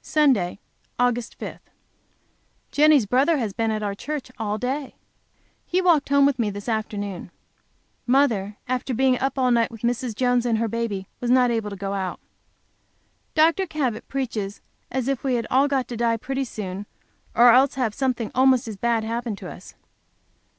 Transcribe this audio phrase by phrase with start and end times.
[0.00, 0.60] Sunday,
[0.98, 1.34] Aug.
[1.38, 1.58] 5.
[2.72, 4.94] Jenny's brother has been at our church all day.
[5.66, 7.30] He walked home with me this afternoon.
[8.06, 10.14] Mother, after being up all night with Mrs.
[10.14, 12.18] Jones and her baby, was not able to go out.
[13.34, 13.66] Dr.
[13.66, 16.86] Cabot preaches as if we had all got to die pretty soon,
[17.34, 19.74] or else have something almost as bad happen to us.